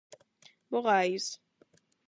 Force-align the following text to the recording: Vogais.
Vogais. 0.71 1.25